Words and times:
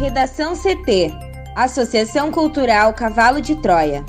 Redação 0.00 0.54
CT 0.56 1.12
Associação 1.54 2.32
Cultural 2.32 2.94
Cavalo 2.94 3.38
de 3.38 3.54
Troia. 3.56 4.02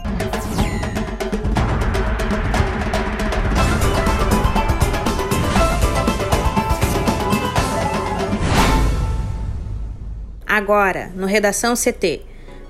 Agora, 10.48 11.12
no 11.14 11.28
Redação 11.28 11.74
CT. 11.76 12.22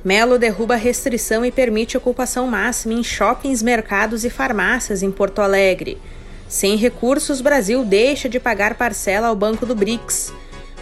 Melo 0.04 0.40
derruba 0.40 0.76
restrição 0.76 1.46
e 1.46 1.52
permite 1.52 1.96
ocupação 1.96 2.48
máxima 2.48 2.96
em 2.96 3.04
shoppings, 3.04 3.62
mercados 3.62 4.26
e 4.26 4.32
farmácias 4.32 5.04
em 5.04 5.12
Porto 5.12 5.44
Alegre. 5.44 6.02
Sem 6.50 6.76
recursos, 6.76 7.40
Brasil 7.40 7.86
deixa 7.86 8.28
de 8.28 8.40
pagar 8.40 8.74
parcela 8.74 9.28
ao 9.28 9.36
Banco 9.36 9.64
do 9.64 9.76
BRICS. 9.76 10.41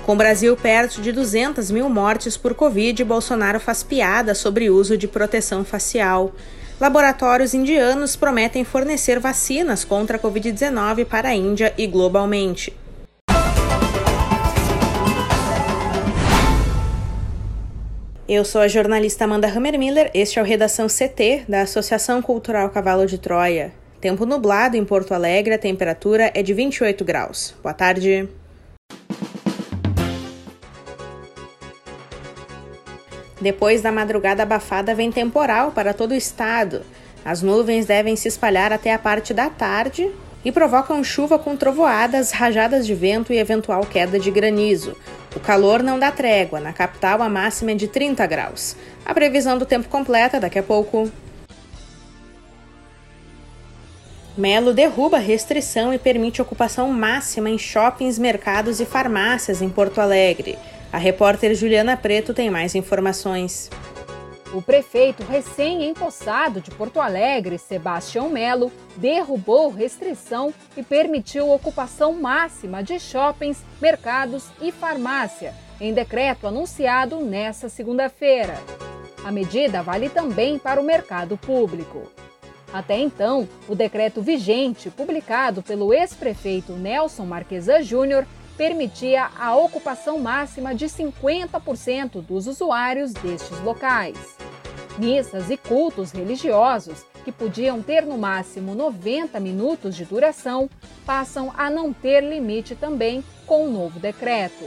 Com 0.10 0.14
o 0.14 0.18
Brasil 0.18 0.58
perto 0.58 1.04
de 1.04 1.12
200 1.12 1.70
mil 1.70 1.88
mortes 1.88 2.36
por 2.36 2.56
Covid, 2.56 3.04
Bolsonaro 3.04 3.60
faz 3.60 3.84
piada 3.84 4.34
sobre 4.34 4.68
uso 4.68 4.98
de 4.98 5.08
proteção 5.08 5.64
facial. 5.64 6.34
Laboratórios 6.82 7.54
indianos 7.54 8.16
prometem 8.16 8.64
fornecer 8.64 9.20
vacinas 9.20 9.86
contra 9.86 10.18
a 10.18 10.20
Covid-19 10.20 11.06
para 11.06 11.30
a 11.30 11.36
Índia 11.36 11.76
e 11.78 11.86
globalmente. 11.86 12.76
Eu 18.28 18.44
sou 18.44 18.62
a 18.62 18.68
jornalista 18.68 19.26
Amanda 19.26 19.48
Hammermiller, 19.48 20.10
este 20.16 20.40
é 20.40 20.42
o 20.42 20.46
Redação 20.46 20.88
CT 20.88 21.44
da 21.48 21.62
Associação 21.62 22.20
Cultural 22.20 22.72
Cavalo 22.72 23.06
de 23.06 23.20
Troia. 23.20 23.72
Tempo 24.02 24.26
nublado 24.26 24.76
em 24.76 24.84
Porto 24.84 25.14
Alegre, 25.14 25.54
a 25.54 25.60
temperatura 25.60 26.32
é 26.34 26.42
de 26.42 26.56
28 26.56 27.06
graus. 27.06 27.54
Boa 27.62 27.76
tarde. 27.76 28.28
Depois 33.42 33.82
da 33.82 33.92
madrugada 33.92 34.44
abafada, 34.44 34.94
vem 34.94 35.12
temporal 35.12 35.72
para 35.72 35.94
todo 35.94 36.12
o 36.12 36.16
estado. 36.16 36.82
As 37.24 37.42
nuvens 37.42 37.86
devem 37.86 38.16
se 38.16 38.28
espalhar 38.28 38.74
até 38.74 38.94
a 38.94 39.00
parte 39.00 39.34
da 39.34 39.50
tarde 39.50 40.10
e 40.44 40.52
provocam 40.52 41.04
chuva 41.04 41.38
com 41.38 41.56
trovoadas, 41.56 42.32
rajadas 42.32 42.86
de 42.86 42.94
vento 42.94 43.34
e 43.34 43.38
eventual 43.38 43.86
queda 43.86 44.20
de 44.20 44.32
granizo. 44.32 44.96
O 45.36 45.40
calor 45.40 45.84
não 45.84 46.00
dá 46.00 46.12
trégua, 46.12 46.60
na 46.60 46.74
capital 46.74 47.22
a 47.22 47.30
máxima 47.30 47.72
é 47.72 47.76
de 47.76 47.88
30 47.88 48.26
graus. 48.26 48.76
A 49.06 49.14
previsão 49.14 49.58
do 49.58 49.66
tempo 49.66 49.90
completa 49.90 50.40
daqui 50.40 50.60
a 50.60 50.64
pouco. 50.64 51.12
Melo 54.38 54.74
derruba 54.74 55.18
restrição 55.18 55.94
e 55.94 56.00
permite 56.00 56.42
ocupação 56.42 56.90
máxima 56.92 57.50
em 57.50 57.58
shoppings, 57.58 58.18
mercados 58.18 58.80
e 58.80 58.86
farmácias 58.86 59.62
em 59.62 59.68
Porto 59.68 60.00
Alegre. 60.00 60.58
A 60.92 60.98
repórter 60.98 61.54
Juliana 61.54 61.96
Preto 61.96 62.34
tem 62.34 62.50
mais 62.50 62.74
informações. 62.74 63.70
O 64.52 64.60
prefeito 64.60 65.22
recém-empossado 65.22 66.60
de 66.60 66.72
Porto 66.72 67.00
Alegre, 67.00 67.60
Sebastião 67.60 68.28
Melo, 68.28 68.72
derrubou 68.98 69.70
restrição 69.70 70.52
e 70.76 70.82
permitiu 70.82 71.52
ocupação 71.52 72.14
máxima 72.14 72.82
de 72.82 73.00
shoppings, 73.00 73.64
mercados 73.80 74.46
e 74.60 74.72
farmácia, 74.72 75.54
em 75.80 75.94
decreto 75.94 76.48
anunciado 76.48 77.18
nesta 77.20 77.70
segunda-feira. 77.70 78.56
A 79.24 79.32
medida 79.32 79.84
vale 79.84 80.10
também 80.10 80.58
para 80.58 80.82
o 80.82 80.84
mercado 80.84 81.38
público. 81.38 82.12
Até 82.74 82.98
então, 82.98 83.48
o 83.68 83.76
decreto 83.76 84.24
vigente, 84.24 84.90
publicado 84.90 85.62
pelo 85.62 85.94
ex-prefeito 85.94 86.74
Nelson 86.74 87.26
Marquesa 87.26 87.84
Júnior, 87.84 88.26
permitia 88.60 89.30
a 89.40 89.56
ocupação 89.56 90.20
máxima 90.20 90.76
de 90.76 90.88
50% 90.88 92.22
dos 92.22 92.46
usuários 92.46 93.14
destes 93.14 93.58
locais. 93.62 94.36
Missas 94.98 95.50
e 95.50 95.56
cultos 95.56 96.12
religiosos, 96.12 97.06
que 97.24 97.32
podiam 97.32 97.82
ter 97.82 98.06
no 98.06 98.18
máximo 98.18 98.76
90 98.76 99.40
minutos 99.40 99.96
de 99.96 100.04
duração, 100.04 100.70
passam 101.06 101.54
a 101.58 101.70
não 101.70 101.94
ter 101.94 102.22
limite 102.22 102.76
também 102.76 103.24
com 103.48 103.66
o 103.66 103.72
novo 103.72 103.98
decreto. 103.98 104.66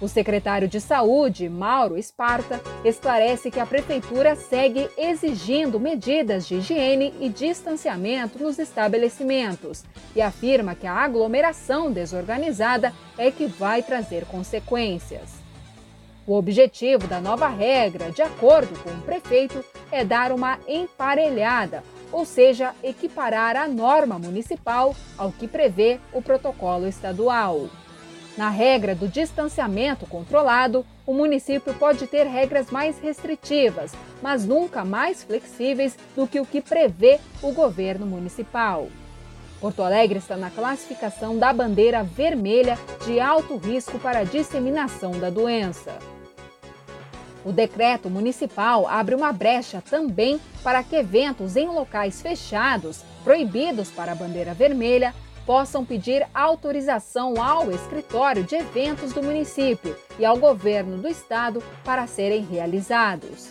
O 0.00 0.08
secretário 0.08 0.66
de 0.66 0.80
Saúde, 0.80 1.46
Mauro 1.50 1.98
Esparta, 1.98 2.58
esclarece 2.82 3.50
que 3.50 3.60
a 3.60 3.66
prefeitura 3.66 4.34
segue 4.34 4.88
exigindo 4.96 5.78
medidas 5.78 6.48
de 6.48 6.54
higiene 6.54 7.12
e 7.20 7.28
distanciamento 7.28 8.42
nos 8.42 8.58
estabelecimentos 8.58 9.84
e 10.16 10.22
afirma 10.22 10.74
que 10.74 10.86
a 10.86 10.94
aglomeração 10.94 11.92
desorganizada 11.92 12.94
é 13.18 13.30
que 13.30 13.46
vai 13.46 13.82
trazer 13.82 14.24
consequências. 14.24 15.38
O 16.26 16.34
objetivo 16.34 17.06
da 17.06 17.20
nova 17.20 17.48
regra, 17.48 18.10
de 18.10 18.22
acordo 18.22 18.78
com 18.82 18.90
o 18.90 19.02
prefeito, 19.02 19.62
é 19.92 20.02
dar 20.02 20.32
uma 20.32 20.58
emparelhada, 20.66 21.84
ou 22.10 22.24
seja, 22.24 22.74
equiparar 22.82 23.54
a 23.54 23.68
norma 23.68 24.18
municipal 24.18 24.94
ao 25.18 25.30
que 25.30 25.46
prevê 25.46 26.00
o 26.12 26.22
protocolo 26.22 26.86
estadual. 26.86 27.68
Na 28.36 28.48
regra 28.48 28.94
do 28.94 29.08
distanciamento 29.08 30.06
controlado, 30.06 30.86
o 31.04 31.12
município 31.12 31.74
pode 31.74 32.06
ter 32.06 32.24
regras 32.26 32.70
mais 32.70 32.98
restritivas, 32.98 33.92
mas 34.22 34.44
nunca 34.46 34.84
mais 34.84 35.24
flexíveis 35.24 35.96
do 36.14 36.26
que 36.26 36.40
o 36.40 36.46
que 36.46 36.60
prevê 36.60 37.18
o 37.42 37.52
governo 37.52 38.06
municipal. 38.06 38.88
Porto 39.60 39.82
Alegre 39.82 40.18
está 40.18 40.36
na 40.36 40.50
classificação 40.50 41.36
da 41.36 41.52
bandeira 41.52 42.02
vermelha 42.02 42.78
de 43.04 43.20
alto 43.20 43.56
risco 43.56 43.98
para 43.98 44.20
a 44.20 44.24
disseminação 44.24 45.12
da 45.18 45.28
doença. 45.28 45.98
O 47.44 47.52
decreto 47.52 48.08
municipal 48.08 48.86
abre 48.86 49.14
uma 49.14 49.32
brecha 49.32 49.82
também 49.82 50.40
para 50.62 50.82
que 50.82 50.96
eventos 50.96 51.56
em 51.56 51.66
locais 51.66 52.22
fechados, 52.22 53.02
proibidos 53.24 53.90
para 53.90 54.12
a 54.12 54.14
bandeira 54.14 54.54
vermelha, 54.54 55.14
possam 55.46 55.84
pedir 55.84 56.26
autorização 56.34 57.40
ao 57.42 57.70
escritório 57.70 58.44
de 58.44 58.56
eventos 58.56 59.12
do 59.12 59.22
município 59.22 59.96
e 60.18 60.24
ao 60.24 60.36
governo 60.36 60.98
do 60.98 61.08
estado 61.08 61.62
para 61.84 62.06
serem 62.06 62.42
realizados. 62.42 63.50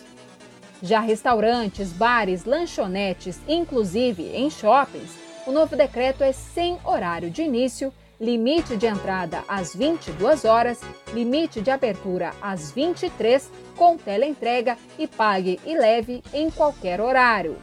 Já 0.82 1.00
restaurantes, 1.00 1.92
bares, 1.92 2.44
lanchonetes, 2.44 3.38
inclusive 3.46 4.34
em 4.34 4.48
shoppings, 4.48 5.10
o 5.46 5.52
novo 5.52 5.76
decreto 5.76 6.22
é 6.22 6.32
sem 6.32 6.78
horário 6.84 7.30
de 7.30 7.42
início, 7.42 7.92
limite 8.20 8.76
de 8.76 8.86
entrada 8.86 9.42
às 9.48 9.74
22 9.74 10.44
horas, 10.44 10.80
limite 11.12 11.60
de 11.60 11.70
abertura 11.70 12.32
às 12.40 12.70
23, 12.70 13.50
com 13.76 13.96
teleentrega 13.96 14.76
e 14.98 15.06
pague 15.06 15.58
e 15.64 15.76
leve 15.76 16.22
em 16.32 16.50
qualquer 16.50 17.00
horário. 17.00 17.56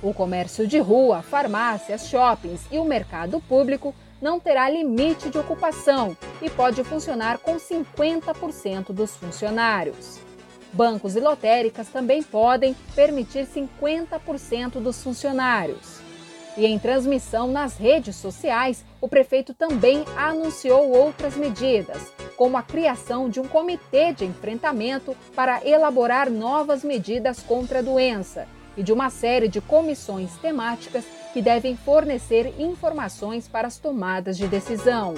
O 0.00 0.14
comércio 0.14 0.66
de 0.66 0.78
rua, 0.78 1.22
farmácias, 1.22 2.06
shoppings 2.06 2.60
e 2.70 2.78
o 2.78 2.84
mercado 2.84 3.40
público 3.40 3.92
não 4.22 4.38
terá 4.38 4.70
limite 4.70 5.28
de 5.28 5.38
ocupação 5.38 6.16
e 6.40 6.48
pode 6.48 6.84
funcionar 6.84 7.38
com 7.38 7.56
50% 7.56 8.92
dos 8.92 9.16
funcionários. 9.16 10.20
Bancos 10.72 11.16
e 11.16 11.20
lotéricas 11.20 11.88
também 11.88 12.22
podem 12.22 12.76
permitir 12.94 13.46
50% 13.46 14.80
dos 14.80 15.02
funcionários. 15.02 15.98
E 16.56 16.66
em 16.66 16.78
transmissão 16.78 17.48
nas 17.48 17.76
redes 17.76 18.16
sociais, 18.16 18.84
o 19.00 19.08
prefeito 19.08 19.52
também 19.54 20.04
anunciou 20.16 20.90
outras 20.90 21.36
medidas, 21.36 22.12
como 22.36 22.56
a 22.56 22.62
criação 22.62 23.28
de 23.28 23.40
um 23.40 23.48
comitê 23.48 24.12
de 24.12 24.24
enfrentamento 24.24 25.16
para 25.34 25.64
elaborar 25.66 26.30
novas 26.30 26.84
medidas 26.84 27.40
contra 27.40 27.80
a 27.80 27.82
doença 27.82 28.46
e 28.78 28.82
de 28.82 28.92
uma 28.92 29.10
série 29.10 29.48
de 29.48 29.60
comissões 29.60 30.30
temáticas 30.36 31.04
que 31.34 31.42
devem 31.42 31.76
fornecer 31.76 32.54
informações 32.58 33.48
para 33.48 33.66
as 33.66 33.76
tomadas 33.76 34.38
de 34.38 34.46
decisão. 34.46 35.14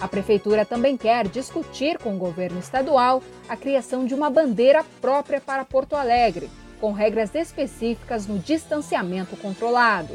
A 0.00 0.08
Prefeitura 0.08 0.64
também 0.64 0.96
quer 0.96 1.28
discutir 1.28 1.98
com 1.98 2.14
o 2.14 2.18
governo 2.18 2.58
estadual 2.58 3.22
a 3.48 3.56
criação 3.56 4.06
de 4.06 4.14
uma 4.14 4.30
bandeira 4.30 4.84
própria 5.00 5.40
para 5.40 5.64
Porto 5.64 5.94
Alegre, 5.94 6.48
com 6.80 6.92
regras 6.92 7.34
específicas 7.34 8.26
no 8.26 8.38
distanciamento 8.38 9.36
controlado. 9.36 10.14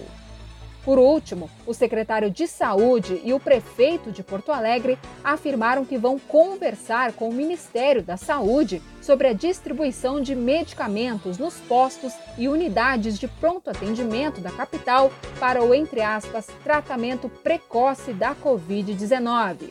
Por 0.83 0.99
último, 0.99 1.49
o 1.65 1.73
secretário 1.73 2.31
de 2.31 2.47
Saúde 2.47 3.21
e 3.25 3.33
o 3.33 3.41
prefeito 3.41 4.09
de 4.09 4.23
Porto 4.23 4.53
Alegre 4.53 4.97
afirmaram 5.21 5.83
que 5.83 5.97
vão 5.97 6.17
conversar 6.17 7.11
com 7.11 7.27
o 7.27 7.33
Ministério 7.33 8.01
da 8.01 8.15
Saúde 8.15 8.81
sobre 9.07 9.29
a 9.29 9.33
distribuição 9.33 10.19
de 10.19 10.35
medicamentos 10.35 11.37
nos 11.37 11.53
postos 11.61 12.11
e 12.37 12.49
unidades 12.49 13.17
de 13.17 13.25
pronto 13.25 13.69
atendimento 13.69 14.41
da 14.41 14.51
capital 14.51 15.13
para 15.39 15.63
o, 15.63 15.73
entre 15.73 16.01
aspas, 16.01 16.45
tratamento 16.61 17.29
precoce 17.29 18.11
da 18.11 18.35
Covid-19. 18.35 19.69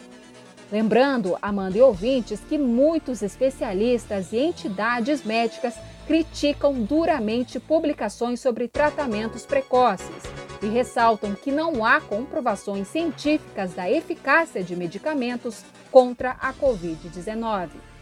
Lembrando, 0.72 1.36
Amanda 1.42 1.76
e 1.76 1.82
ouvintes, 1.82 2.40
que 2.48 2.56
muitos 2.56 3.20
especialistas 3.20 4.32
e 4.32 4.38
entidades 4.38 5.22
médicas 5.22 5.74
criticam 6.06 6.72
duramente 6.72 7.60
publicações 7.60 8.40
sobre 8.40 8.66
tratamentos 8.66 9.44
precoces 9.44 10.22
e 10.62 10.66
ressaltam 10.66 11.34
que 11.34 11.52
não 11.52 11.84
há 11.84 12.00
comprovações 12.00 12.88
científicas 12.88 13.74
da 13.74 13.90
eficácia 13.90 14.64
de 14.64 14.74
medicamentos 14.74 15.62
contra 15.92 16.30
a 16.40 16.54
Covid-19. 16.54 17.95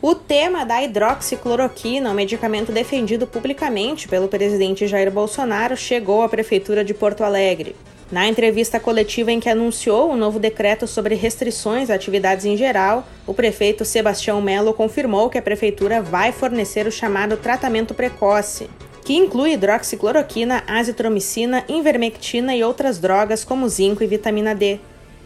O 0.00 0.14
tema 0.14 0.64
da 0.64 0.80
hidroxicloroquina, 0.80 2.08
um 2.08 2.14
medicamento 2.14 2.70
defendido 2.70 3.26
publicamente 3.26 4.06
pelo 4.06 4.28
presidente 4.28 4.86
Jair 4.86 5.10
Bolsonaro, 5.10 5.76
chegou 5.76 6.22
à 6.22 6.28
Prefeitura 6.28 6.84
de 6.84 6.94
Porto 6.94 7.24
Alegre. 7.24 7.74
Na 8.08 8.28
entrevista 8.28 8.78
coletiva 8.78 9.32
em 9.32 9.40
que 9.40 9.48
anunciou 9.48 10.12
o 10.12 10.16
novo 10.16 10.38
decreto 10.38 10.86
sobre 10.86 11.16
restrições 11.16 11.90
a 11.90 11.94
atividades 11.94 12.44
em 12.44 12.56
geral, 12.56 13.08
o 13.26 13.34
prefeito 13.34 13.84
Sebastião 13.84 14.40
Melo 14.40 14.72
confirmou 14.72 15.28
que 15.28 15.36
a 15.36 15.42
prefeitura 15.42 16.00
vai 16.00 16.30
fornecer 16.30 16.86
o 16.86 16.92
chamado 16.92 17.36
tratamento 17.36 17.92
precoce, 17.92 18.70
que 19.04 19.16
inclui 19.16 19.54
hidroxicloroquina, 19.54 20.62
azitromicina, 20.68 21.64
invermectina 21.68 22.54
e 22.54 22.62
outras 22.62 23.00
drogas 23.00 23.42
como 23.42 23.68
zinco 23.68 24.04
e 24.04 24.06
vitamina 24.06 24.54
D. 24.54 24.78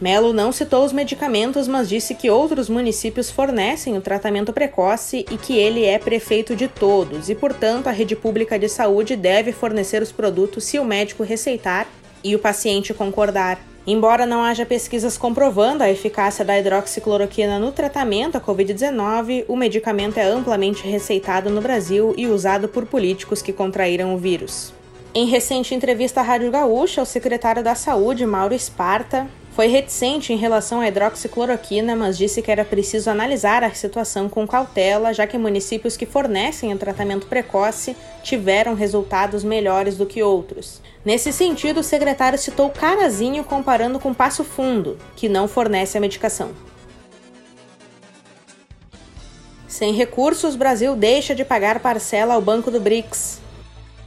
Melo 0.03 0.33
não 0.33 0.51
citou 0.51 0.85
os 0.85 0.93
medicamentos, 0.93 1.69
mas 1.69 1.89
disse 1.89 2.13
que 2.17 2.29
outros 2.29 2.69
municípios 2.69 3.31
fornecem 3.31 3.97
o 3.97 4.01
tratamento 4.01 4.53
precoce 4.53 5.25
e 5.31 5.37
que 5.37 5.57
ele 5.57 5.85
é 5.85 5.97
prefeito 5.97 6.57
de 6.57 6.67
todos 6.67 7.29
e, 7.29 7.37
portanto, 7.37 7.87
a 7.87 7.93
rede 7.93 8.17
pública 8.17 8.59
de 8.59 8.69
saúde 8.69 9.15
deve 9.15 9.53
fornecer 9.53 10.03
os 10.03 10.11
produtos 10.11 10.65
se 10.65 10.77
o 10.77 10.85
médico 10.85 11.23
receitar 11.23 11.87
e 12.25 12.35
o 12.35 12.41
paciente 12.41 12.93
concordar. 12.93 13.61
Embora 13.87 14.27
não 14.27 14.43
haja 14.43 14.67
pesquisas 14.67 15.17
comprovando 15.17 15.85
a 15.85 15.91
eficácia 15.91 16.45
da 16.45 16.59
hidroxicloroquina 16.59 17.61
no 17.61 17.71
tratamento 17.71 18.35
à 18.35 18.41
Covid-19, 18.41 19.45
o 19.47 19.55
medicamento 19.55 20.19
é 20.19 20.25
amplamente 20.25 20.85
receitado 20.85 21.49
no 21.49 21.61
Brasil 21.61 22.13
e 22.17 22.27
usado 22.27 22.67
por 22.67 22.87
políticos 22.87 23.41
que 23.41 23.53
contraíram 23.53 24.13
o 24.13 24.19
vírus. 24.19 24.75
Em 25.15 25.27
recente 25.27 25.77
entrevista 25.77 26.19
à 26.19 26.25
Rádio 26.25 26.51
Gaúcha, 26.51 27.03
o 27.03 27.07
secretário 27.07 27.63
da 27.63 27.77
Saúde, 27.77 28.27
Mauro 28.27 28.53
Esparta, 28.53 29.29
foi 29.55 29.67
reticente 29.67 30.33
em 30.33 30.37
relação 30.37 30.81
à 30.81 30.89
hidroxicloroquina, 30.89 31.95
mas 31.95 32.17
disse 32.17 32.41
que 32.41 32.51
era 32.51 32.65
preciso 32.65 33.11
analisar 33.11 33.63
a 33.63 33.75
situação 33.75 34.29
com 34.29 34.47
cautela, 34.47 35.13
já 35.13 35.27
que 35.27 35.37
municípios 35.37 35.97
que 35.97 36.07
fornecem 36.07 36.73
o 36.73 36.79
tratamento 36.79 37.27
precoce 37.27 37.95
tiveram 38.23 38.75
resultados 38.75 39.45
melhores 39.45 39.97
do 39.97 40.07
que 40.07 40.23
outros. 40.23 40.81
Nesse 41.05 41.33
sentido, 41.33 41.81
o 41.81 41.83
secretário 41.83 42.39
citou 42.39 42.71
Carazinho 42.71 43.45
comparando 43.45 43.99
com 43.99 44.15
Passo 44.15 44.43
Fundo, 44.43 44.97
que 45.15 45.29
não 45.29 45.47
fornece 45.47 45.99
a 45.99 46.01
medicação. 46.01 46.51
Sem 49.69 49.93
recursos, 49.93 50.57
Brasil 50.57 50.97
deixa 50.97 51.35
de 51.35 51.45
pagar 51.45 51.81
parcela 51.81 52.35
ao 52.35 52.41
Banco 52.41 52.71
do 52.71 52.81
BRICS. 52.81 53.42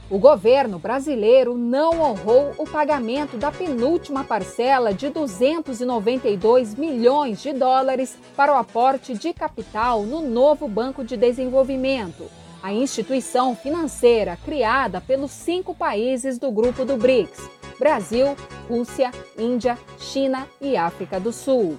O 0.08 0.18
governo 0.18 0.78
brasileiro 0.78 1.58
não 1.58 2.00
honrou 2.00 2.52
o 2.58 2.64
pagamento 2.64 3.36
da 3.36 3.50
penúltima 3.50 4.22
parcela 4.22 4.94
de 4.94 5.08
292 5.08 6.76
milhões 6.76 7.42
de 7.42 7.52
dólares 7.52 8.16
para 8.36 8.52
o 8.52 8.56
aporte 8.56 9.14
de 9.14 9.32
capital 9.32 10.04
no 10.04 10.20
novo 10.20 10.68
Banco 10.68 11.02
de 11.02 11.16
Desenvolvimento, 11.16 12.30
a 12.62 12.72
instituição 12.72 13.56
financeira 13.56 14.38
criada 14.44 15.00
pelos 15.00 15.32
cinco 15.32 15.74
países 15.74 16.38
do 16.38 16.52
grupo 16.52 16.84
do 16.84 16.96
BRICS: 16.96 17.50
Brasil, 17.76 18.36
Rússia, 18.68 19.10
Índia, 19.36 19.76
China 19.98 20.46
e 20.60 20.76
África 20.76 21.18
do 21.18 21.32
Sul. 21.32 21.76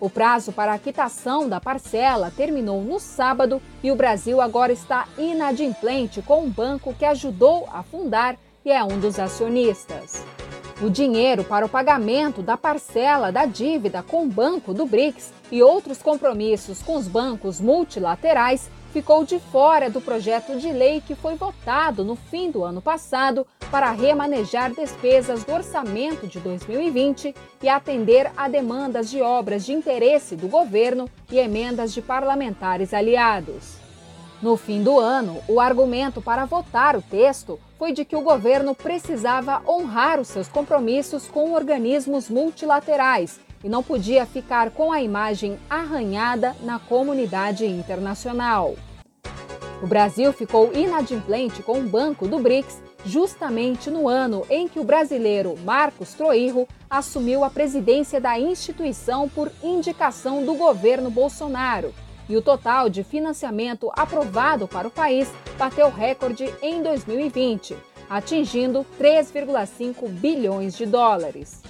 O 0.00 0.08
prazo 0.08 0.50
para 0.50 0.72
a 0.72 0.78
quitação 0.78 1.46
da 1.46 1.60
parcela 1.60 2.32
terminou 2.34 2.80
no 2.80 2.98
sábado 2.98 3.60
e 3.82 3.92
o 3.92 3.94
Brasil 3.94 4.40
agora 4.40 4.72
está 4.72 5.06
inadimplente 5.18 6.22
com 6.22 6.44
um 6.44 6.50
banco 6.50 6.94
que 6.94 7.04
ajudou 7.04 7.68
a 7.70 7.82
fundar 7.82 8.38
e 8.64 8.72
é 8.72 8.82
um 8.82 8.98
dos 8.98 9.18
acionistas. 9.18 10.24
O 10.82 10.88
dinheiro 10.88 11.44
para 11.44 11.66
o 11.66 11.68
pagamento 11.68 12.40
da 12.40 12.56
parcela 12.56 13.30
da 13.30 13.44
dívida 13.44 14.02
com 14.02 14.24
o 14.24 14.28
Banco 14.28 14.72
do 14.72 14.86
BRICS 14.86 15.30
e 15.52 15.62
outros 15.62 15.98
compromissos 15.98 16.80
com 16.80 16.96
os 16.96 17.06
bancos 17.06 17.60
multilaterais 17.60 18.70
ficou 18.90 19.22
de 19.22 19.38
fora 19.38 19.90
do 19.90 20.00
projeto 20.00 20.58
de 20.58 20.72
lei 20.72 21.02
que 21.02 21.14
foi 21.14 21.34
votado 21.34 22.02
no 22.02 22.16
fim 22.16 22.50
do 22.50 22.64
ano 22.64 22.80
passado 22.80 23.46
para 23.70 23.90
remanejar 23.90 24.72
despesas 24.72 25.44
do 25.44 25.52
orçamento 25.52 26.26
de 26.26 26.40
2020 26.40 27.34
e 27.62 27.68
atender 27.68 28.32
a 28.34 28.48
demandas 28.48 29.10
de 29.10 29.20
obras 29.20 29.66
de 29.66 29.74
interesse 29.74 30.34
do 30.34 30.48
governo 30.48 31.10
e 31.30 31.38
emendas 31.38 31.92
de 31.92 32.00
parlamentares 32.00 32.94
aliados. 32.94 33.79
No 34.42 34.56
fim 34.56 34.82
do 34.82 34.98
ano, 34.98 35.36
o 35.46 35.60
argumento 35.60 36.22
para 36.22 36.46
votar 36.46 36.96
o 36.96 37.02
texto 37.02 37.60
foi 37.78 37.92
de 37.92 38.06
que 38.06 38.16
o 38.16 38.22
governo 38.22 38.74
precisava 38.74 39.62
honrar 39.68 40.18
os 40.18 40.28
seus 40.28 40.48
compromissos 40.48 41.28
com 41.28 41.52
organismos 41.52 42.30
multilaterais 42.30 43.38
e 43.62 43.68
não 43.68 43.82
podia 43.82 44.24
ficar 44.24 44.70
com 44.70 44.90
a 44.90 45.02
imagem 45.02 45.58
arranhada 45.68 46.56
na 46.62 46.78
comunidade 46.78 47.66
internacional. 47.66 48.74
O 49.82 49.86
Brasil 49.86 50.32
ficou 50.32 50.72
inadimplente 50.72 51.62
com 51.62 51.78
o 51.78 51.88
Banco 51.88 52.26
do 52.26 52.38
BRICS 52.38 52.82
justamente 53.04 53.90
no 53.90 54.08
ano 54.08 54.46
em 54.48 54.66
que 54.66 54.80
o 54.80 54.84
brasileiro 54.84 55.54
Marcos 55.64 56.14
Troirro 56.14 56.66
assumiu 56.88 57.44
a 57.44 57.50
presidência 57.50 58.18
da 58.18 58.38
instituição 58.38 59.28
por 59.28 59.52
indicação 59.62 60.44
do 60.44 60.54
governo 60.54 61.10
Bolsonaro. 61.10 61.94
E 62.30 62.36
o 62.36 62.40
total 62.40 62.88
de 62.88 63.02
financiamento 63.02 63.90
aprovado 63.92 64.68
para 64.68 64.86
o 64.86 64.90
país 64.90 65.28
bateu 65.58 65.90
recorde 65.90 66.48
em 66.62 66.80
2020, 66.80 67.76
atingindo 68.08 68.86
3,5 69.00 70.08
bilhões 70.08 70.76
de 70.76 70.86
dólares. 70.86 71.60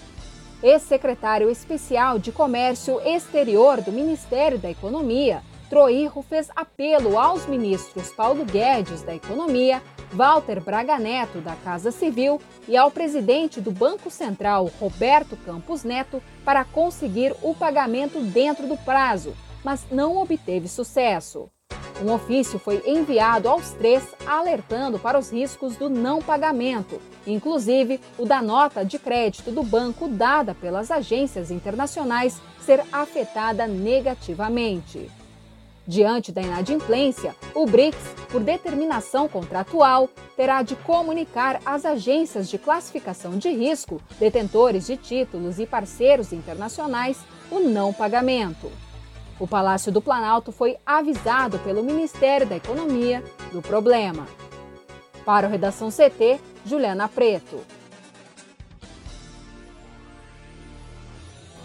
Ex-secretário 0.62 1.48
especial 1.48 2.18
de 2.18 2.30
Comércio 2.30 3.00
Exterior 3.00 3.80
do 3.80 3.90
Ministério 3.90 4.58
da 4.58 4.70
Economia, 4.70 5.42
Troirro 5.70 6.20
fez 6.20 6.50
apelo 6.54 7.18
aos 7.18 7.46
ministros 7.46 8.12
Paulo 8.12 8.44
Guedes, 8.44 9.00
da 9.00 9.14
Economia, 9.14 9.82
Walter 10.12 10.60
Braga 10.60 10.98
Neto, 10.98 11.38
da 11.38 11.56
Casa 11.56 11.90
Civil, 11.90 12.38
e 12.68 12.76
ao 12.76 12.90
presidente 12.90 13.62
do 13.62 13.70
Banco 13.70 14.10
Central, 14.10 14.70
Roberto 14.78 15.38
Campos 15.38 15.84
Neto, 15.84 16.22
para 16.44 16.66
conseguir 16.66 17.34
o 17.40 17.54
pagamento 17.54 18.20
dentro 18.20 18.66
do 18.66 18.76
prazo, 18.76 19.34
mas 19.64 19.86
não 19.90 20.16
obteve 20.18 20.68
sucesso. 20.68 21.50
Um 22.02 22.12
ofício 22.12 22.58
foi 22.58 22.82
enviado 22.86 23.48
aos 23.48 23.70
três 23.72 24.02
alertando 24.26 24.98
para 24.98 25.18
os 25.18 25.30
riscos 25.30 25.76
do 25.76 25.90
não 25.90 26.22
pagamento, 26.22 27.00
inclusive 27.26 28.00
o 28.16 28.24
da 28.24 28.40
nota 28.40 28.82
de 28.84 28.98
crédito 28.98 29.50
do 29.50 29.62
banco 29.62 30.08
dada 30.08 30.54
pelas 30.54 30.90
agências 30.90 31.50
internacionais 31.50 32.40
ser 32.60 32.82
afetada 32.90 33.66
negativamente. 33.66 35.10
Diante 35.86 36.30
da 36.30 36.40
inadimplência, 36.40 37.34
o 37.54 37.66
BRICS, 37.66 38.14
por 38.30 38.40
determinação 38.40 39.28
contratual, 39.28 40.08
terá 40.36 40.62
de 40.62 40.76
comunicar 40.76 41.60
às 41.66 41.84
agências 41.84 42.48
de 42.48 42.56
classificação 42.56 43.36
de 43.36 43.50
risco, 43.50 44.00
detentores 44.18 44.86
de 44.86 44.96
títulos 44.96 45.58
e 45.58 45.66
parceiros 45.66 46.32
internacionais 46.32 47.18
o 47.50 47.60
não 47.60 47.92
pagamento. 47.92 48.70
O 49.40 49.48
Palácio 49.48 49.90
do 49.90 50.02
Planalto 50.02 50.52
foi 50.52 50.76
avisado 50.84 51.58
pelo 51.60 51.82
Ministério 51.82 52.46
da 52.46 52.56
Economia 52.56 53.24
do 53.50 53.62
problema. 53.62 54.28
Para 55.24 55.48
o 55.48 55.50
Redação 55.50 55.88
CT, 55.88 56.38
Juliana 56.66 57.08
Preto. 57.08 57.58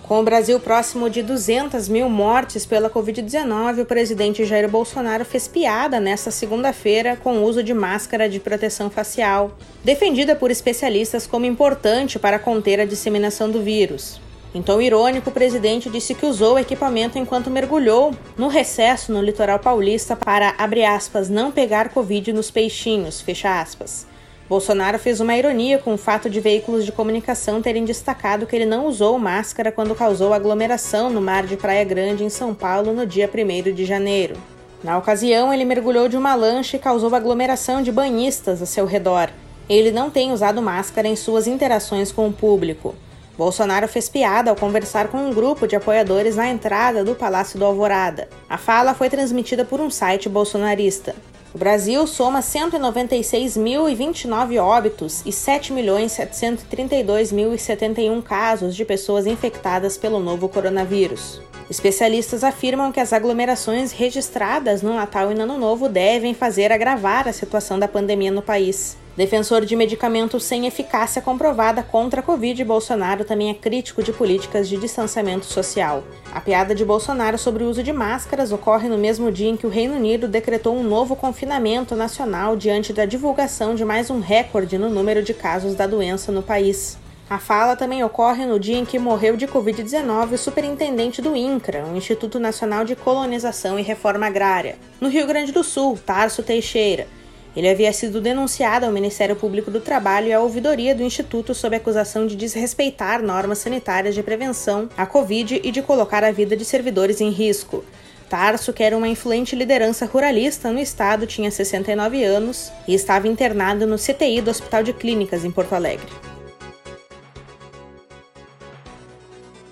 Com 0.04 0.22
o 0.22 0.24
Brasil 0.24 0.58
próximo 0.60 1.10
de 1.10 1.22
200 1.22 1.90
mil 1.90 2.08
mortes 2.08 2.66
pela 2.66 2.90
Covid-19, 2.90 3.82
o 3.82 3.86
presidente 3.86 4.46
Jair 4.46 4.70
Bolsonaro 4.70 5.26
fez 5.26 5.48
piada 5.48 6.00
nesta 6.00 6.32
segunda-feira 6.32 7.18
com 7.18 7.40
o 7.40 7.44
uso 7.44 7.62
de 7.62 7.74
máscara 7.74 8.30
de 8.30 8.40
proteção 8.40 8.90
facial, 8.90 9.58
defendida 9.84 10.36
por 10.36 10.50
especialistas 10.50 11.28
como 11.28 11.46
importante 11.46 12.20
para 12.20 12.40
conter 12.40 12.80
a 12.80 12.86
disseminação 12.86 13.50
do 13.50 13.62
vírus. 13.62 14.22
Tom 14.62 14.80
irônico, 14.80 15.30
o 15.30 15.34
presidente 15.34 15.90
disse 15.90 16.16
que 16.16 16.26
usou 16.26 16.56
o 16.56 16.60
equipamento 16.60 17.20
enquanto 17.20 17.50
mergulhou 17.50 18.14
no 18.38 18.48
recesso 18.48 19.12
no 19.12 19.22
litoral 19.22 19.60
paulista 19.60 20.16
para, 20.16 20.56
abre 20.58 20.86
aspas, 20.86 21.30
não 21.30 21.52
pegar 21.52 21.90
Covid 21.90 22.32
nos 22.32 22.50
peixinhos, 22.50 23.20
fecha 23.20 23.60
aspas. 23.60 24.08
Bolsonaro 24.48 25.00
fez 25.00 25.20
uma 25.20 25.36
ironia 25.36 25.80
com 25.80 25.96
o 25.96 25.98
fato 25.98 26.30
de 26.30 26.40
veículos 26.40 26.86
de 26.86 26.92
comunicação 26.92 27.62
terem 27.62 27.84
destacado 27.84 28.46
que 28.46 28.56
ele 28.56 28.66
não 28.66 28.86
usou 28.86 29.18
máscara 29.18 29.72
quando 29.72 29.96
causou 29.96 30.34
aglomeração 30.34 31.10
no 31.10 31.20
mar 31.20 31.48
de 31.48 31.58
Praia 31.58 31.84
Grande, 31.84 32.24
em 32.24 32.30
São 32.30 32.54
Paulo, 32.54 32.94
no 32.94 33.08
dia 33.08 33.28
1 33.28 33.74
de 33.74 33.86
janeiro. 33.86 34.36
Na 34.84 35.00
ocasião, 35.00 35.52
ele 35.52 35.66
mergulhou 35.66 36.08
de 36.08 36.16
uma 36.16 36.36
lancha 36.36 36.78
e 36.78 36.80
causou 36.80 37.14
aglomeração 37.16 37.82
de 37.82 37.92
banhistas 37.92 38.62
a 38.62 38.68
seu 38.68 38.86
redor. 38.86 39.32
Ele 39.68 39.90
não 39.90 40.12
tem 40.12 40.32
usado 40.32 40.62
máscara 40.62 41.08
em 41.08 41.16
suas 41.16 41.48
interações 41.48 42.12
com 42.12 42.28
o 42.28 42.34
público. 42.34 42.94
Bolsonaro 43.38 43.88
fez 43.88 44.08
piada 44.08 44.50
ao 44.50 44.56
conversar 44.56 45.10
com 45.10 45.18
um 45.18 45.34
grupo 45.34 45.68
de 45.68 45.76
apoiadores 45.76 46.36
na 46.36 46.48
entrada 46.48 47.04
do 47.04 47.16
Palácio 47.16 47.60
do 47.60 47.66
Alvorada. 47.66 48.30
A 48.50 48.58
fala 48.58 48.94
foi 48.94 49.10
transmitida 49.10 49.66
por 49.66 49.82
um 49.82 49.90
site 49.90 50.30
bolsonarista. 50.30 51.16
O 51.54 51.58
Brasil 51.58 52.06
soma 52.06 52.42
196.029 52.42 54.62
óbitos 54.62 55.22
e 55.26 55.30
7.732.071 55.30 58.22
casos 58.22 58.76
de 58.76 58.84
pessoas 58.84 59.26
infectadas 59.26 59.98
pelo 59.98 60.20
novo 60.20 60.50
coronavírus. 60.50 61.40
Especialistas 61.70 62.44
afirmam 62.44 62.92
que 62.92 63.00
as 63.00 63.14
aglomerações 63.14 63.92
registradas 63.92 64.82
no 64.82 64.94
Natal 64.94 65.32
e 65.32 65.36
no 65.36 65.44
Ano 65.44 65.58
Novo 65.58 65.90
devem 65.90 66.34
fazer 66.34 66.72
agravar 66.72 67.28
a 67.28 67.34
situação 67.34 67.78
da 67.80 67.88
pandemia 67.88 68.32
no 68.32 68.42
país. 68.42 68.98
Defensor 69.16 69.64
de 69.64 69.78
medicamentos 69.78 70.44
sem 70.44 70.68
eficácia 70.68 71.22
comprovada 71.22 71.82
contra 71.82 72.20
a 72.20 72.24
Covid, 72.24 72.62
Bolsonaro 72.66 73.24
também 73.24 73.50
é 73.50 73.54
crítico 73.54 74.04
de 74.04 74.12
políticas 74.12 74.68
de 74.68 74.76
distanciamento 74.76 75.46
social. 75.46 76.04
A 76.34 76.42
piada 76.42 76.76
de 76.76 76.84
Bolsonaro 76.84 77.38
sobre 77.38 77.64
o 77.64 77.70
uso 77.70 77.82
de 77.82 77.94
máscaras 77.94 78.52
ocorre 78.52 78.90
no 78.90 78.98
mesmo 78.98 79.32
dia 79.32 79.48
em 79.48 79.56
que 79.56 79.66
o 79.66 79.70
Reino 79.70 79.96
Unido 79.96 80.28
decretou 80.28 80.76
um 80.76 80.84
novo 80.84 81.16
confinamento 81.16 81.96
nacional 81.96 82.58
diante 82.58 82.92
da 82.92 83.06
divulgação 83.06 83.74
de 83.74 83.86
mais 83.86 84.10
um 84.10 84.20
recorde 84.20 84.78
no 84.78 84.90
número 84.90 85.24
de 85.24 85.34
casos 85.34 85.76
da 85.76 85.88
doença 85.88 86.30
no 86.30 86.44
país. 86.44 86.98
A 87.30 87.40
fala 87.40 87.78
também 87.78 88.04
ocorre 88.04 88.46
no 88.46 88.60
dia 88.60 88.78
em 88.78 88.86
que 88.86 89.00
morreu 89.00 89.38
de 89.38 89.48
Covid-19 89.48 90.34
o 90.34 90.38
superintendente 90.38 91.22
do 91.22 91.38
INCRA, 91.38 91.86
o 91.86 91.96
Instituto 91.96 92.38
Nacional 92.38 92.84
de 92.84 92.98
Colonização 92.98 93.80
e 93.80 93.82
Reforma 93.82 94.28
Agrária, 94.28 94.76
no 95.00 95.08
Rio 95.08 95.26
Grande 95.26 95.54
do 95.54 95.64
Sul, 95.64 95.98
Tarso 96.06 96.44
Teixeira. 96.44 97.08
Ele 97.56 97.70
havia 97.70 97.94
sido 97.94 98.20
denunciado 98.20 98.86
ao 98.86 98.92
Ministério 98.92 99.36
Público 99.36 99.72
do 99.72 99.80
Trabalho 99.80 100.28
e 100.28 100.34
à 100.34 100.40
ouvidoria 100.42 100.94
do 100.94 101.04
Instituto 101.04 101.54
sob 101.54 101.76
acusação 101.76 102.28
de 102.28 102.36
desrespeitar 102.36 103.22
normas 103.22 103.60
sanitárias 103.60 104.14
de 104.14 104.22
prevenção 104.22 104.90
à 104.98 105.06
Covid 105.06 105.62
e 105.64 105.72
de 105.72 105.82
colocar 105.82 106.24
a 106.24 106.32
vida 106.32 106.58
de 106.58 106.66
servidores 106.66 107.22
em 107.22 107.30
risco. 107.30 107.84
Tarso, 108.30 108.74
que 108.74 108.84
era 108.84 108.98
uma 108.98 109.08
influente 109.08 109.56
liderança 109.56 110.06
ruralista 110.06 110.72
no 110.72 110.80
estado, 110.80 111.28
tinha 111.28 111.50
69 111.50 112.24
anos 112.24 112.72
e 112.88 112.94
estava 112.94 113.28
internado 113.28 113.86
no 113.86 113.98
CTI 113.98 114.42
do 114.42 114.52
Hospital 114.52 114.84
de 114.84 114.92
Clínicas 114.94 115.46
em 115.46 115.52
Porto 115.52 115.74
Alegre. 115.74 116.12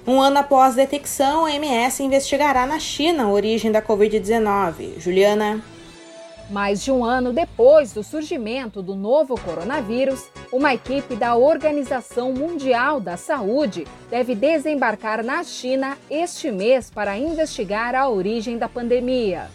Um 0.05 0.21
ano 0.21 0.37
após 0.37 0.73
a 0.73 0.77
detecção, 0.77 1.45
a 1.45 1.51
MS 1.53 2.03
investigará 2.03 2.65
na 2.65 2.79
China 2.79 3.23
a 3.23 3.31
origem 3.31 3.71
da 3.71 3.81
Covid-19. 3.81 4.99
Juliana. 4.99 5.72
Mais 6.49 6.83
de 6.83 6.91
um 6.91 7.05
ano 7.05 7.31
depois 7.31 7.93
do 7.93 8.03
surgimento 8.03 8.81
do 8.81 8.95
novo 8.95 9.39
coronavírus, 9.39 10.29
uma 10.51 10.73
equipe 10.73 11.15
da 11.15 11.35
Organização 11.35 12.33
Mundial 12.33 12.99
da 12.99 13.15
Saúde 13.15 13.87
deve 14.09 14.35
desembarcar 14.35 15.23
na 15.23 15.43
China 15.43 15.97
este 16.09 16.51
mês 16.51 16.91
para 16.91 17.17
investigar 17.17 17.95
a 17.95 18.09
origem 18.09 18.57
da 18.57 18.67
pandemia. 18.67 19.49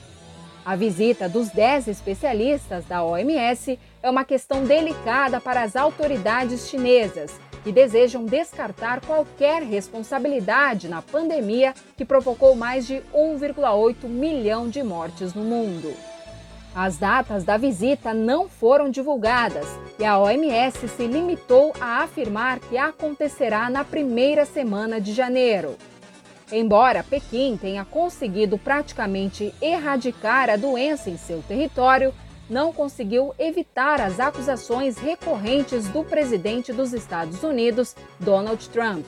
A 0.64 0.76
visita 0.76 1.28
dos 1.28 1.50
10 1.50 1.88
especialistas 1.88 2.84
da 2.86 3.02
OMS 3.04 3.78
é 4.02 4.10
uma 4.10 4.24
questão 4.24 4.64
delicada 4.64 5.40
para 5.40 5.62
as 5.62 5.76
autoridades 5.76 6.68
chinesas, 6.68 7.38
que 7.62 7.72
desejam 7.72 8.24
descartar 8.24 9.00
qualquer 9.04 9.62
responsabilidade 9.62 10.88
na 10.88 11.02
pandemia 11.02 11.74
que 11.96 12.04
provocou 12.04 12.54
mais 12.54 12.86
de 12.86 13.02
1,8 13.14 14.06
milhão 14.08 14.68
de 14.68 14.82
mortes 14.82 15.34
no 15.34 15.42
mundo. 15.42 15.94
As 16.74 16.96
datas 16.96 17.44
da 17.44 17.56
visita 17.56 18.14
não 18.14 18.48
foram 18.48 18.88
divulgadas 18.90 19.66
e 19.98 20.04
a 20.04 20.18
OMS 20.18 20.88
se 20.88 21.06
limitou 21.06 21.72
a 21.80 22.02
afirmar 22.02 22.60
que 22.60 22.76
acontecerá 22.76 23.68
na 23.68 23.84
primeira 23.84 24.44
semana 24.44 25.00
de 25.00 25.12
janeiro. 25.12 25.76
Embora 26.50 27.02
Pequim 27.02 27.58
tenha 27.60 27.84
conseguido 27.84 28.56
praticamente 28.56 29.54
erradicar 29.60 30.48
a 30.48 30.56
doença 30.56 31.10
em 31.10 31.16
seu 31.16 31.42
território, 31.42 32.14
não 32.48 32.72
conseguiu 32.72 33.34
evitar 33.38 34.00
as 34.00 34.18
acusações 34.18 34.96
recorrentes 34.96 35.88
do 35.88 36.02
presidente 36.02 36.72
dos 36.72 36.94
Estados 36.94 37.42
Unidos, 37.42 37.94
Donald 38.18 38.66
Trump. 38.70 39.04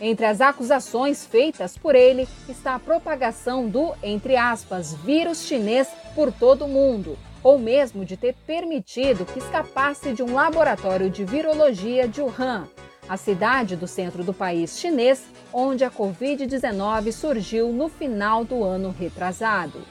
Entre 0.00 0.26
as 0.26 0.40
acusações 0.40 1.24
feitas 1.24 1.76
por 1.76 1.94
ele 1.94 2.26
está 2.48 2.74
a 2.74 2.80
propagação 2.80 3.68
do, 3.68 3.94
entre 4.02 4.36
aspas, 4.36 4.94
vírus 4.94 5.44
chinês 5.44 5.88
por 6.14 6.32
todo 6.32 6.64
o 6.64 6.68
mundo, 6.68 7.16
ou 7.42 7.58
mesmo 7.58 8.04
de 8.04 8.16
ter 8.16 8.34
permitido 8.46 9.24
que 9.24 9.38
escapasse 9.38 10.12
de 10.12 10.22
um 10.22 10.34
laboratório 10.34 11.10
de 11.10 11.24
virologia 11.24 12.08
de 12.08 12.20
Wuhan, 12.20 12.68
a 13.08 13.16
cidade 13.16 13.76
do 13.76 13.86
centro 13.86 14.24
do 14.24 14.32
país 14.32 14.78
chinês, 14.78 15.24
onde 15.52 15.84
a 15.84 15.90
Covid-19 15.90 17.12
surgiu 17.12 17.72
no 17.72 17.88
final 17.88 18.44
do 18.44 18.62
ano 18.62 18.94
retrasado. 18.96 19.82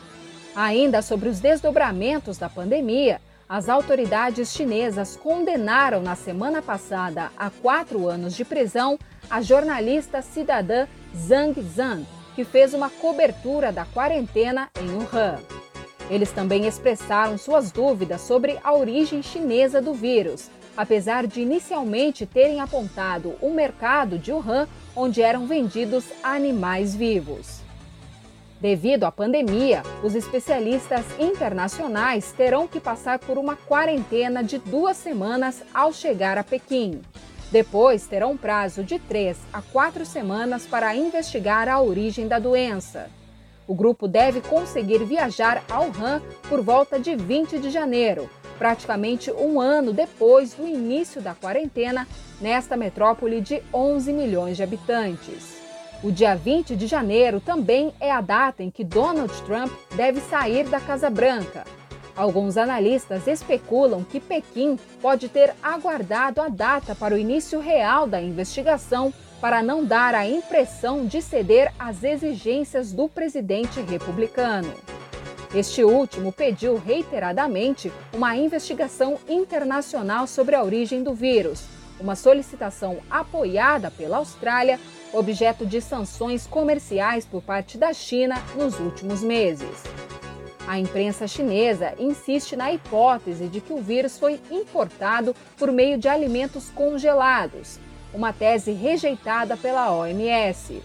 Ainda 0.56 1.02
sobre 1.02 1.30
os 1.30 1.40
desdobramentos 1.40 2.38
da 2.38 2.50
pandemia, 2.50 3.22
as 3.52 3.68
autoridades 3.68 4.54
chinesas 4.54 5.18
condenaram 5.18 6.02
na 6.02 6.16
semana 6.16 6.62
passada 6.62 7.30
a 7.36 7.50
quatro 7.50 8.08
anos 8.08 8.34
de 8.34 8.46
prisão 8.46 8.98
a 9.30 9.42
jornalista 9.42 10.22
cidadã 10.22 10.88
Zhang 11.14 11.62
Zhan, 11.62 12.06
que 12.34 12.46
fez 12.46 12.74
uma 12.74 12.90
cobertura 12.90 13.70
da 13.70 13.84
quarentena 13.84 14.70
em 14.80 14.90
Wuhan. 14.92 15.38
Eles 16.10 16.32
também 16.32 16.66
expressaram 16.66 17.38
suas 17.38 17.74
dúvidas 17.74 18.22
sobre 18.22 18.58
a 18.64 18.74
origem 18.74 19.22
chinesa 19.22 19.82
do 19.82 19.94
vírus, 19.94 20.50
apesar 20.78 21.28
de 21.28 21.42
inicialmente 21.42 22.26
terem 22.26 22.62
apontado 22.62 23.36
o 23.42 23.54
mercado 23.54 24.18
de 24.18 24.32
Wuhan, 24.32 24.66
onde 24.96 25.22
eram 25.22 25.46
vendidos 25.46 26.06
animais 26.24 26.96
vivos. 26.96 27.61
Devido 28.62 29.06
à 29.06 29.12
pandemia, 29.12 29.82
os 30.04 30.14
especialistas 30.14 31.04
internacionais 31.20 32.32
terão 32.32 32.68
que 32.68 32.80
passar 32.80 33.18
por 33.18 33.40
uma 33.40 33.56
quarentena 33.56 34.44
de 34.44 34.60
duas 34.60 34.98
semanas 34.98 35.64
ao 35.74 35.92
chegar 35.92 36.38
a 36.38 36.44
Pequim. 36.44 37.02
Depois 37.52 38.06
terão 38.06 38.38
prazo 38.38 38.84
de 38.84 39.00
três 39.00 39.40
a 39.52 39.64
quatro 39.64 40.06
semanas 40.06 40.68
para 40.68 40.96
investigar 40.96 41.68
a 41.68 41.82
origem 41.82 42.28
da 42.28 42.38
doença. 42.38 43.10
O 43.68 43.74
grupo 43.74 44.08
deve 44.08 44.42
conseguir 44.42 45.04
viajar 45.06 45.64
ao 45.68 45.86
Han 45.86 46.22
por 46.48 46.62
volta 46.62 47.00
de 47.00 47.16
20 47.16 47.58
de 47.58 47.72
janeiro, 47.72 48.30
praticamente 48.60 49.32
um 49.32 49.60
ano 49.60 49.92
depois 49.92 50.54
do 50.54 50.68
início 50.68 51.20
da 51.20 51.34
quarentena, 51.34 52.08
nesta 52.40 52.78
metrópole 52.78 53.42
de 53.42 53.60
11 53.74 54.14
milhões 54.14 54.56
de 54.56 54.62
habitantes. 54.62 55.61
O 56.04 56.12
dia 56.12 56.34
20 56.34 56.76
de 56.76 56.88
janeiro 56.88 57.40
também 57.40 57.94
é 58.00 58.12
a 58.12 58.22
data 58.22 58.64
em 58.64 58.72
que 58.72 58.84
Donald 58.84 59.32
Trump 59.44 59.72
deve 59.96 60.20
sair 60.20 60.68
da 60.68 60.80
Casa 60.80 61.12
Branca. 61.12 61.64
Alguns 62.16 62.58
analistas 62.58 63.28
especulam 63.28 64.04
que 64.04 64.20
Pequim 64.20 64.80
pode 65.00 65.30
ter 65.30 65.54
aguardado 65.62 66.42
a 66.42 66.50
data 66.50 66.96
para 66.96 67.14
o 67.14 67.18
início 67.20 67.60
real 67.60 68.08
da 68.08 68.20
investigação 68.20 69.14
para 69.40 69.62
não 69.62 69.86
dar 69.86 70.16
a 70.16 70.28
impressão 70.28 71.06
de 71.06 71.22
ceder 71.22 71.72
às 71.78 72.04
exigências 72.04 72.92
do 72.92 73.08
presidente 73.08 73.80
republicano. 73.82 74.74
Este 75.54 75.84
último 75.84 76.32
pediu 76.32 76.78
reiteradamente 76.78 77.92
uma 78.12 78.36
investigação 78.36 79.20
internacional 79.30 80.26
sobre 80.26 80.56
a 80.56 80.64
origem 80.64 81.04
do 81.04 81.14
vírus, 81.14 81.64
uma 82.00 82.16
solicitação 82.16 82.98
apoiada 83.10 83.92
pela 83.92 84.18
Austrália 84.18 84.80
objeto 85.14 85.66
de 85.66 85.82
sanções 85.82 86.48
comerciais 86.48 87.26
por 87.26 87.42
parte 87.42 87.78
da 87.78 87.94
China 87.94 88.36
nos 88.56 88.80
últimos 88.80 89.22
meses. 89.22 89.84
A 90.68 90.80
imprensa 90.80 91.28
chinesa 91.28 91.94
insiste 92.00 92.56
na 92.56 92.72
hipótese 92.72 93.48
de 93.48 93.60
que 93.60 93.74
o 93.74 93.82
vírus 93.82 94.18
foi 94.18 94.40
importado 94.50 95.36
por 95.58 95.72
meio 95.72 95.98
de 95.98 96.08
alimentos 96.08 96.70
congelados, 96.70 97.78
uma 98.14 98.32
tese 98.32 98.72
rejeitada 98.72 99.58
pela 99.58 99.92
OMS. 99.92 100.82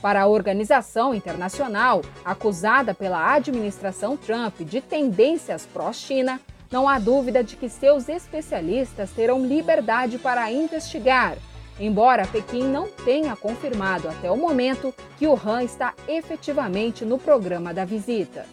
Para 0.00 0.22
a 0.22 0.26
organização 0.26 1.14
internacional, 1.14 2.02
acusada 2.24 2.94
pela 2.94 3.34
administração 3.34 4.16
Trump 4.16 4.60
de 4.60 4.80
tendências 4.80 5.66
pró-China, 5.66 6.40
não 6.70 6.88
há 6.88 6.98
dúvida 6.98 7.42
de 7.42 7.56
que 7.56 7.68
seus 7.68 8.08
especialistas 8.08 9.10
terão 9.10 9.44
liberdade 9.44 10.18
para 10.18 10.50
investigar 10.50 11.36
embora 11.78 12.26
Pequim 12.26 12.64
não 12.64 12.88
tenha 12.88 13.34
confirmado 13.36 14.08
até 14.08 14.30
o 14.30 14.36
momento 14.36 14.94
que 15.18 15.26
o 15.26 15.34
Han 15.34 15.62
está 15.62 15.94
efetivamente 16.08 17.04
no 17.04 17.18
programa 17.18 17.72
da 17.72 17.84
visita. 17.84 18.46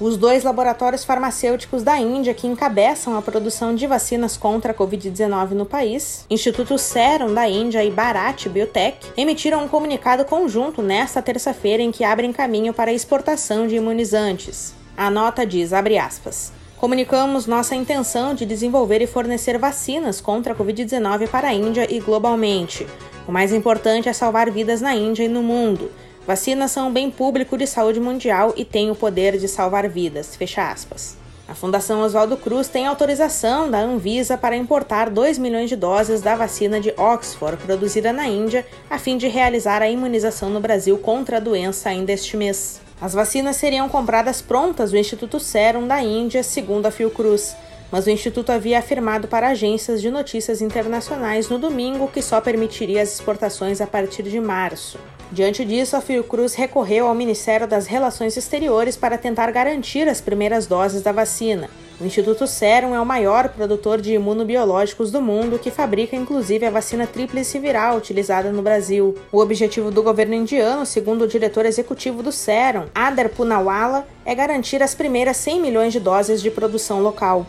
Os 0.00 0.16
dois 0.16 0.42
laboratórios 0.42 1.04
farmacêuticos 1.04 1.84
da 1.84 1.96
Índia 1.96 2.34
que 2.34 2.48
encabeçam 2.48 3.16
a 3.16 3.22
produção 3.22 3.72
de 3.72 3.86
vacinas 3.86 4.36
contra 4.36 4.72
a 4.72 4.74
Covid-19 4.74 5.50
no 5.50 5.64
país, 5.64 6.26
Instituto 6.28 6.76
Serum 6.76 7.32
da 7.32 7.48
Índia 7.48 7.84
e 7.84 7.92
Bharat 7.92 8.48
Biotech, 8.48 8.98
emitiram 9.16 9.64
um 9.64 9.68
comunicado 9.68 10.24
conjunto 10.24 10.82
nesta 10.82 11.22
terça-feira 11.22 11.80
em 11.80 11.92
que 11.92 12.02
abrem 12.02 12.32
caminho 12.32 12.74
para 12.74 12.90
a 12.90 12.94
exportação 12.94 13.68
de 13.68 13.76
imunizantes. 13.76 14.74
A 14.96 15.08
nota 15.10 15.46
diz, 15.46 15.72
abre 15.72 15.96
aspas, 15.96 16.52
Comunicamos 16.84 17.46
nossa 17.46 17.74
intenção 17.74 18.34
de 18.34 18.44
desenvolver 18.44 19.00
e 19.00 19.06
fornecer 19.06 19.56
vacinas 19.56 20.20
contra 20.20 20.52
a 20.52 20.54
Covid-19 20.54 21.28
para 21.28 21.48
a 21.48 21.54
Índia 21.54 21.90
e 21.90 21.98
globalmente. 21.98 22.86
O 23.26 23.32
mais 23.32 23.54
importante 23.54 24.06
é 24.06 24.12
salvar 24.12 24.50
vidas 24.50 24.82
na 24.82 24.94
Índia 24.94 25.24
e 25.24 25.28
no 25.28 25.42
mundo. 25.42 25.90
Vacinas 26.26 26.72
são 26.72 26.88
um 26.88 26.92
bem 26.92 27.10
público 27.10 27.56
de 27.56 27.66
saúde 27.66 27.98
mundial 27.98 28.52
e 28.54 28.66
têm 28.66 28.90
o 28.90 28.94
poder 28.94 29.38
de 29.38 29.48
salvar 29.48 29.88
vidas. 29.88 30.36
Fecha 30.36 30.70
aspas. 30.70 31.16
A 31.48 31.54
Fundação 31.54 32.02
Oswaldo 32.02 32.36
Cruz 32.36 32.68
tem 32.68 32.86
autorização 32.86 33.70
da 33.70 33.78
Anvisa 33.78 34.36
para 34.36 34.54
importar 34.54 35.08
2 35.08 35.38
milhões 35.38 35.70
de 35.70 35.76
doses 35.76 36.20
da 36.20 36.34
vacina 36.34 36.78
de 36.82 36.92
Oxford, 36.98 37.56
produzida 37.64 38.12
na 38.12 38.28
Índia, 38.28 38.66
a 38.90 38.98
fim 38.98 39.16
de 39.16 39.26
realizar 39.26 39.80
a 39.80 39.88
imunização 39.88 40.50
no 40.50 40.60
Brasil 40.60 40.98
contra 40.98 41.38
a 41.38 41.40
doença 41.40 41.88
ainda 41.88 42.12
este 42.12 42.36
mês. 42.36 42.83
As 43.00 43.14
vacinas 43.14 43.56
seriam 43.56 43.88
compradas 43.88 44.40
prontas 44.40 44.90
do 44.90 44.96
Instituto 44.96 45.38
Serum 45.40 45.86
da 45.86 46.02
Índia, 46.02 46.42
segundo 46.42 46.86
a 46.86 46.90
Fiocruz 46.90 47.56
mas 47.94 48.06
o 48.06 48.10
Instituto 48.10 48.50
havia 48.50 48.80
afirmado 48.80 49.28
para 49.28 49.50
agências 49.50 50.02
de 50.02 50.10
notícias 50.10 50.60
internacionais 50.60 51.48
no 51.48 51.60
domingo 51.60 52.08
que 52.08 52.20
só 52.20 52.40
permitiria 52.40 53.00
as 53.00 53.14
exportações 53.14 53.80
a 53.80 53.86
partir 53.86 54.24
de 54.24 54.40
março. 54.40 54.98
Diante 55.30 55.64
disso, 55.64 55.96
a 55.96 56.00
Fiocruz 56.00 56.54
recorreu 56.54 57.06
ao 57.06 57.14
Ministério 57.14 57.68
das 57.68 57.86
Relações 57.86 58.36
Exteriores 58.36 58.96
para 58.96 59.16
tentar 59.16 59.48
garantir 59.52 60.08
as 60.08 60.20
primeiras 60.20 60.66
doses 60.66 61.02
da 61.02 61.12
vacina. 61.12 61.70
O 62.00 62.04
Instituto 62.04 62.44
Serum 62.44 62.92
é 62.92 63.00
o 63.00 63.06
maior 63.06 63.48
produtor 63.50 64.00
de 64.00 64.14
imunobiológicos 64.14 65.12
do 65.12 65.22
mundo, 65.22 65.60
que 65.60 65.70
fabrica 65.70 66.16
inclusive 66.16 66.66
a 66.66 66.70
vacina 66.70 67.06
tríplice 67.06 67.56
viral 67.60 67.96
utilizada 67.96 68.50
no 68.50 68.62
Brasil. 68.62 69.16
O 69.30 69.38
objetivo 69.38 69.92
do 69.92 70.02
governo 70.02 70.34
indiano, 70.34 70.84
segundo 70.84 71.22
o 71.22 71.28
diretor 71.28 71.64
executivo 71.64 72.20
do 72.20 72.32
Serum, 72.32 72.86
Adar 72.92 73.28
Punawala, 73.28 74.08
é 74.24 74.34
garantir 74.34 74.82
as 74.82 74.92
primeiras 74.92 75.36
100 75.36 75.60
milhões 75.60 75.92
de 75.92 76.00
doses 76.00 76.42
de 76.42 76.50
produção 76.50 77.00
local. 77.00 77.46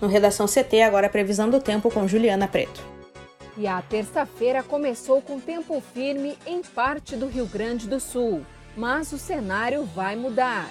No 0.00 0.06
Redação 0.06 0.46
CT, 0.46 0.82
agora 0.82 1.08
a 1.08 1.10
previsão 1.10 1.50
do 1.50 1.58
tempo 1.58 1.90
com 1.90 2.06
Juliana 2.06 2.46
Preto. 2.46 2.80
E 3.58 3.66
a 3.66 3.82
terça-feira 3.82 4.62
começou 4.62 5.20
com 5.20 5.40
tempo 5.40 5.82
firme 5.92 6.38
em 6.46 6.62
parte 6.62 7.16
do 7.16 7.26
Rio 7.26 7.46
Grande 7.46 7.88
do 7.88 7.98
Sul, 7.98 8.42
mas 8.76 9.12
o 9.12 9.18
cenário 9.18 9.84
vai 9.84 10.14
mudar. 10.14 10.70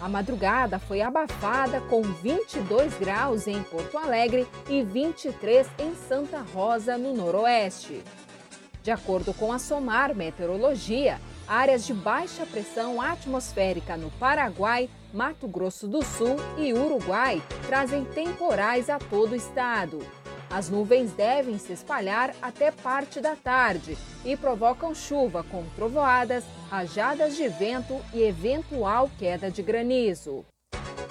A 0.00 0.08
madrugada 0.08 0.78
foi 0.78 1.00
abafada 1.02 1.80
com 1.82 2.02
22 2.02 2.94
graus 2.94 3.48
em 3.48 3.62
Porto 3.64 3.98
Alegre 3.98 4.46
e 4.68 4.82
23 4.82 5.66
em 5.78 5.94
Santa 5.94 6.38
Rosa, 6.54 6.96
no 6.96 7.12
Noroeste. 7.14 8.02
De 8.82 8.92
acordo 8.92 9.34
com 9.34 9.52
a 9.52 9.58
SOMAR 9.58 10.14
Meteorologia, 10.14 11.20
áreas 11.48 11.84
de 11.84 11.92
baixa 11.92 12.46
pressão 12.46 13.02
atmosférica 13.02 13.96
no 13.96 14.10
Paraguai, 14.12 14.88
Mato 15.12 15.48
Grosso 15.48 15.88
do 15.88 16.04
Sul 16.04 16.36
e 16.56 16.72
Uruguai 16.72 17.42
trazem 17.66 18.04
temporais 18.04 18.88
a 18.88 18.98
todo 18.98 19.32
o 19.32 19.36
estado. 19.36 19.98
As 20.50 20.70
nuvens 20.70 21.12
devem 21.12 21.58
se 21.58 21.72
espalhar 21.72 22.34
até 22.40 22.70
parte 22.70 23.20
da 23.20 23.36
tarde 23.36 23.98
e 24.24 24.36
provocam 24.36 24.94
chuva 24.94 25.42
com 25.42 25.64
trovoadas, 25.76 26.44
rajadas 26.70 27.36
de 27.36 27.48
vento 27.48 28.00
e 28.14 28.22
eventual 28.22 29.10
queda 29.18 29.50
de 29.50 29.62
granizo. 29.62 30.44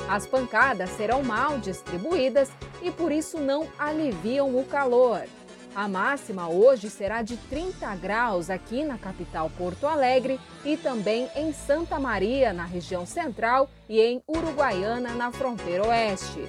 As 0.09 0.25
pancadas 0.25 0.89
serão 0.91 1.21
mal 1.21 1.59
distribuídas 1.59 2.49
e 2.81 2.89
por 2.89 3.11
isso 3.11 3.37
não 3.37 3.67
aliviam 3.77 4.57
o 4.57 4.65
calor. 4.65 5.23
A 5.75 5.87
máxima 5.87 6.49
hoje 6.49 6.89
será 6.89 7.21
de 7.21 7.37
30 7.37 7.93
graus 7.97 8.49
aqui 8.49 8.83
na 8.83 8.97
capital 8.97 9.51
Porto 9.55 9.85
Alegre 9.85 10.39
e 10.65 10.75
também 10.75 11.29
em 11.35 11.53
Santa 11.53 11.99
Maria, 11.99 12.51
na 12.51 12.65
região 12.65 13.05
central, 13.05 13.69
e 13.87 14.01
em 14.01 14.19
Uruguaiana, 14.27 15.13
na 15.13 15.31
fronteira 15.31 15.85
oeste. 15.85 16.41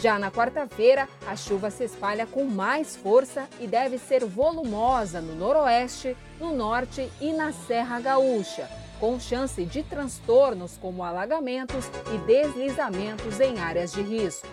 Já 0.00 0.18
na 0.18 0.30
quarta-feira, 0.30 1.06
a 1.26 1.36
chuva 1.36 1.70
se 1.70 1.84
espalha 1.84 2.26
com 2.26 2.46
mais 2.46 2.96
força 2.96 3.46
e 3.60 3.66
deve 3.66 3.98
ser 3.98 4.24
volumosa 4.24 5.20
no 5.20 5.34
noroeste, 5.34 6.16
no 6.40 6.54
norte 6.56 7.10
e 7.20 7.34
na 7.34 7.52
Serra 7.52 8.00
Gaúcha, 8.00 8.66
com 8.98 9.20
chance 9.20 9.62
de 9.62 9.82
transtornos 9.82 10.78
como 10.80 11.04
alagamentos 11.04 11.84
e 12.14 12.18
deslizamentos 12.26 13.40
em 13.40 13.60
áreas 13.60 13.92
de 13.92 14.00
risco. 14.00 14.48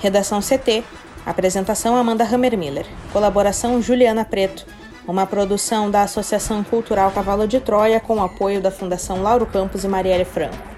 Redação 0.00 0.40
CT. 0.40 0.84
Apresentação 1.26 1.96
Amanda 1.96 2.22
Hammermiller. 2.22 2.86
Colaboração 3.12 3.82
Juliana 3.82 4.24
Preto. 4.24 4.64
Uma 5.08 5.26
produção 5.26 5.90
da 5.90 6.02
Associação 6.02 6.62
Cultural 6.62 7.10
Cavalo 7.10 7.48
de 7.48 7.58
Troia 7.58 7.98
com 7.98 8.22
apoio 8.22 8.60
da 8.60 8.70
Fundação 8.70 9.22
Lauro 9.22 9.44
Campos 9.44 9.82
e 9.82 9.88
Marielle 9.88 10.24
Franco. 10.24 10.77